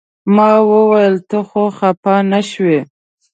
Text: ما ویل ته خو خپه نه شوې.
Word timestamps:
ما 0.35 0.49
ویل 0.69 1.15
ته 1.29 1.37
خو 1.49 1.63
خپه 1.77 2.13
نه 2.31 2.41
شوې. 2.49 2.79